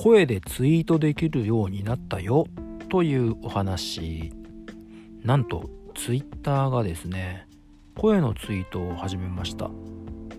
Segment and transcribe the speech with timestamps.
[0.00, 2.46] 声でツイートできるようになったよ
[2.88, 4.32] というお話。
[5.24, 7.48] なんとツイッターがですね
[7.96, 9.68] 声のツイートを始めました。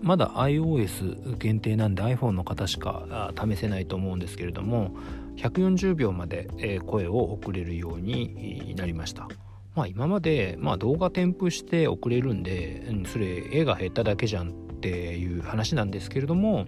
[0.00, 4.96] まだ iOS 限定なんで iPhone の方しか試せないと思うんですけれども
[5.36, 9.28] 140秒まで声を送れるようになりました。
[9.76, 12.82] まあ今まで、まあ、動画添付して送れるんで、
[13.12, 16.64] それ絵が減っただけじゃんっていう話なんですけれども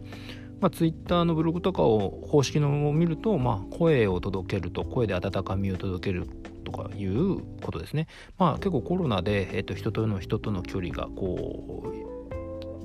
[0.63, 6.29] まあ、Twitter のブログとかを公式のを見ると、まあ、声を届けると声で温かみを届ける
[6.65, 8.07] とかいうことですね。
[8.39, 11.83] まあ結構コロナで、えー、と人との人との距離がこ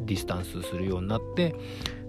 [0.02, 1.55] うディスタンスするようになって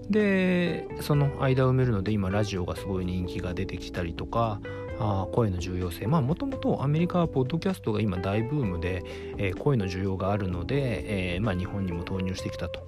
[0.09, 4.59] でその間を埋めるので今ラジオがすごい人気が出てきたりとか
[4.99, 6.07] あ声の重要性。
[6.07, 9.03] まあもともとアメリカはポッドキャストが今大ブームで、
[9.37, 12.81] えー、声の需要があるので、えー、まあ、日本にも投入してきたと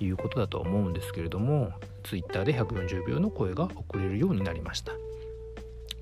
[0.00, 1.72] いうことだと思うんですけれども
[2.02, 4.92] Twitter で140秒の声が送れるようになりました。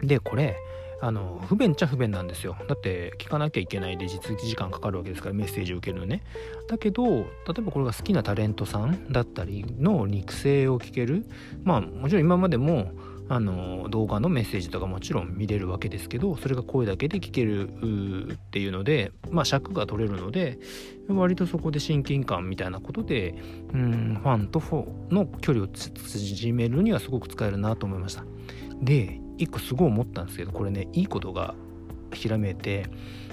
[0.03, 0.57] でこれ
[1.03, 2.57] あの不便っちゃ不便なんですよ。
[2.69, 6.23] だって聞かなきゃいけないで実時間かかるわけですからメッセージを受けるのね。
[6.69, 7.21] だけど例
[7.59, 11.25] えばこれが好きなタレントさんだったりの肉声を聞ける。
[11.65, 12.93] まあもちろん今までも
[13.33, 17.69] あの動画のメッセージとかもちろん見れるわけですけどそれが声だけで聞ける
[18.33, 20.59] っていうのでまあ尺が取れるので
[21.09, 23.37] 割とそこで親近感みたいなことで
[23.73, 28.25] うんファンとフォーの距離を縮めるにはすごく使えるなと思いました。
[28.83, 31.55] で一個すごい思ったんですけどこれねいいことが
[32.13, 32.87] ひらめいて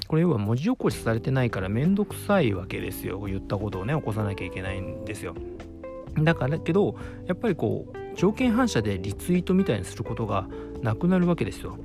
[0.08, 3.20] これ要は文字起こしされてないからめんどくさいわけですよ。
[3.22, 5.34] 言ったことをね起こさなきゃいけないんですよ。
[6.20, 6.96] だからだけど
[7.26, 10.50] やっぱりこう条件反射でリツイートみたいにすることが
[10.82, 11.78] なくなるわけですよ。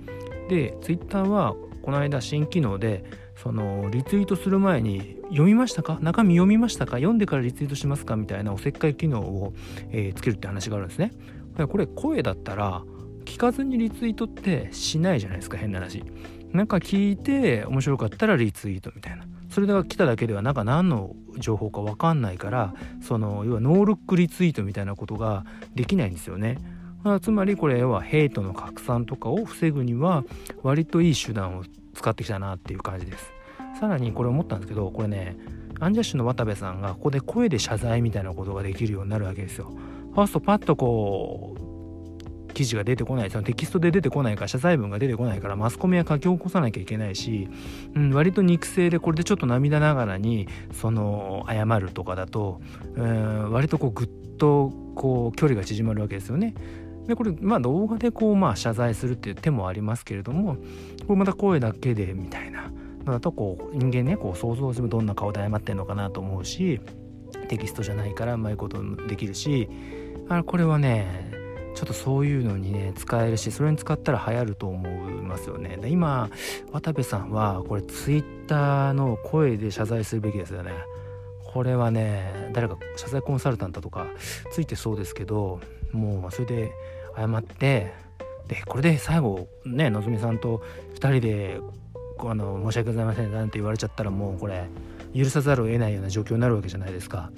[0.48, 3.04] で、ツイッターはこの間新機能で
[3.36, 5.98] そのリツイートする前に読みましたか？
[6.00, 6.96] 中身読みましたか？
[6.96, 9.52] 読んでからリツイートしますかみたいなおせっかい機能を、
[9.90, 11.12] えー、つけるって話があるんですね。
[11.68, 12.82] これ声だったら
[13.24, 16.02] 聞かずにリツイートってしないじゃないですか変な話。
[16.52, 19.24] なんか聞いて面白かったらリツイートみたいな。
[19.52, 26.58] それが来ただけではなんか何の情報か分かんないからその要はノールックリツイートみたいなことができないんですよね。
[27.20, 30.24] つまりこれはヘイトの拡散とかを防ぐには
[30.62, 31.64] 割といい手段を
[31.94, 33.32] 使ってきたなっていう感じです。
[33.78, 35.36] さらにこれ思ったんですけどこれね
[35.80, 39.72] アンジャッシュの渡部さんがここで声で謝罪みたいなことができるようになるわけですよ。
[40.14, 41.71] ファーストパッとこう
[42.62, 47.48] 記事が出てこないそのテキストで出てこないから謝罪文が出てこないからマスコミは書き起こさなきゃいけないし、
[47.96, 52.60] うん、割と肉声でこれでちょっと涙ながらにその謝るとかだと、
[52.94, 54.08] うん、割とこうぐっ
[54.38, 56.54] とこう距離が縮まるわけですよね。
[57.08, 60.54] でこれまあ動画でこうまあ謝罪するっていう手もありますけれども
[61.08, 62.70] これまた声だけでみたいな
[63.04, 66.80] のだとこう人間ねこう想像してもどんな顔で謝ってんのかなと思うし
[67.48, 69.68] テキストじゃないからうまいことできるし
[70.28, 71.31] あこれはね
[71.74, 76.30] ちょっとそういうのにね使えるしそれに使ったら流行ると思いますよねで今
[76.72, 80.72] 渡部さんはこれツイッターの声で謝罪するべきですよね
[81.52, 84.06] これはね誰か謝罪コンサルタントとか
[84.50, 85.60] ついてそうですけど
[85.92, 86.72] もうそれで
[87.16, 87.92] 謝って
[88.48, 90.62] でこれで最後ねのぞみさんと
[90.94, 91.60] 2人で
[92.18, 94.64] あの申し訳ございませんなんて言われちゃったらもうこれ
[95.14, 97.30] 許さざるを得ないような状況になるわけじゃないですか。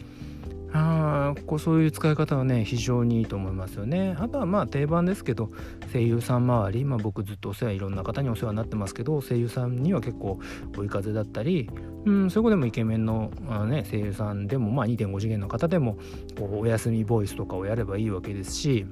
[0.76, 4.16] あこうそういう使い方はね非常にいいと思いますよね。
[4.18, 5.50] あとはまあ定番ですけど
[5.92, 10.40] 声優さん周り、まあ、僕ずっとお世話いろんな方にお世話になってますけど声優さんには結構
[10.76, 11.70] 追い風だったり
[12.04, 15.96] うんそこでもイケメンのあ、ね、声優さんでも、まあ、2.5次元の方でも
[16.36, 18.84] こうお休みボイスとかをやればいいわけですし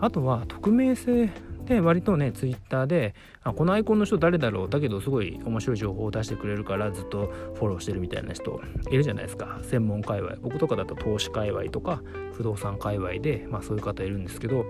[0.00, 1.28] あとは匿名性
[1.68, 8.58] で割とねツイッターであこのアイコンの人誰だろうだけどすごい面白い情報を出してくれるからずっとフォローしてるみたいな人
[8.90, 9.58] いるじゃないですか。
[9.62, 10.36] 専門界隈。
[10.40, 12.02] 僕とかだと投資界隈とか
[12.32, 14.64] 不動産界隈で、まあ、そういう方いるんですけど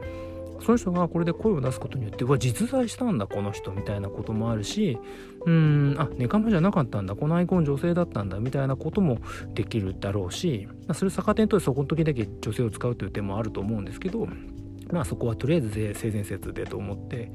[0.60, 4.98] その人がこれで声を出すことによってうわ実在したんだこの人みたいなこともあるし
[5.47, 9.19] うんあネカマじゃなかったんだこのアイコン女性だったんだみたいなことも
[9.54, 14.27] できるだろうしそれ逆手にとってそこの時だけ女性を使うという点もあると思うんですけど
[14.93, 17.31] まあそこはとりあえず性善説でと思って。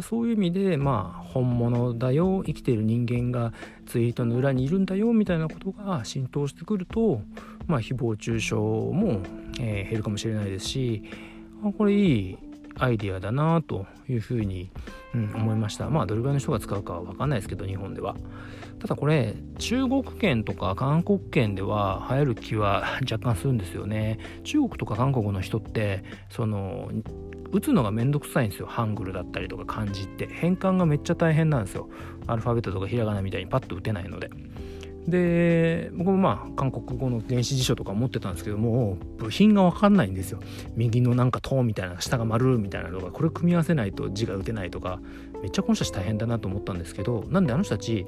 [0.00, 3.52] そういう意味でまあ本物だよ生きている人間が
[3.86, 7.20] ツイートの裏にいるんだよみたいなことが浸透してくると
[7.66, 9.20] まあ誹謗中傷も、
[9.60, 11.02] えー、減るかもしれないですし
[11.76, 12.38] これいい。
[12.78, 14.70] アイディアだなというふうに、
[15.14, 15.88] うん、思いました。
[15.90, 18.16] まあどれぐらいの人が使うかは分かんないですけど日本では。
[18.80, 24.18] ただこれ中国圏とか韓国圏では流行る気は 若干するんですよね。
[24.44, 26.90] 中国とか韓国の人ってその
[27.52, 28.66] 打つのがめんどくさいんですよ。
[28.66, 30.26] ハングルだったりとか漢字って。
[30.26, 31.88] 変換がめっちゃ大変なんですよ。
[32.26, 34.30] アルファベットとかひらがなみたいにパッと打てないので。
[35.06, 40.40] で僕もまあ韓国語の電子辞書とか持ってたんですけども部品が分かんないんですよ
[40.76, 45.00] 右のなんか「と」みたいな下が「丸」みたいなのがこれ組み合わせないと字が打てないとか
[45.42, 48.06] めっちゃこの人たち大変だなと思ったんですけどなんであの人たち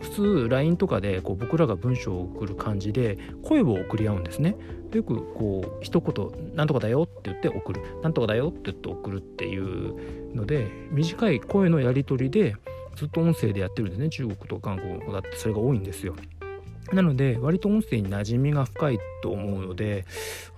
[0.00, 4.56] 普通 LINE とかでこう僕らが文章を送る感じで声を送り合うんですね。
[4.92, 12.56] よくこう一言「なんとかだよ」って言って送る「なんとかだよ」って言って送るっていうので短い声のやり取りで
[12.96, 16.14] ずっと音声でやってるんですね中国と韓国だってそれが多いんですよ。
[16.92, 20.06] なので割と音声に馴染みが深いと思うので、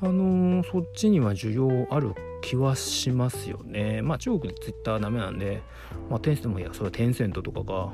[0.00, 4.00] あのー、そっちには需要ある気はしますよね。
[4.02, 5.62] まあ中国でツイッターダメなんで、
[6.08, 7.90] まあテンセントもいやそれはテンセントとかが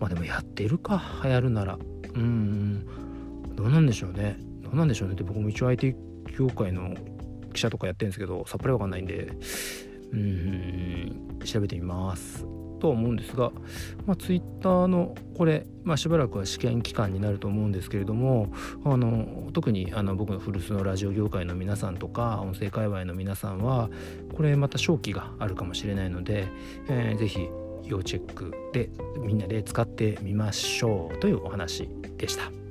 [0.00, 1.78] まあでもやってるか流行るなら。
[2.14, 2.86] うん。
[3.54, 4.38] どうなんでしょうね。
[4.62, 5.94] どうなんでしょうねって僕も一応 IT
[6.38, 6.94] 業界の
[7.52, 9.32] 記者とかやってるんですけどさっぱりわかんないんで。
[10.12, 11.38] うん。
[11.44, 12.46] 調べてみます。
[12.78, 13.52] とは思うんですが、
[14.06, 18.52] まあ、ツイッターのこれ、まあ、しばらくは試験期間になると思うんですけれども
[18.84, 23.90] あの特にあの僕の古巣のラジオ業界の皆さんとか音声界隈の皆さんは
[24.34, 26.48] これまた勝機があるかもしれないので、
[26.88, 27.48] えー、ぜひ
[27.84, 28.90] 要チェックで
[29.20, 32.65] みんなで使ってみましょうというお話でした。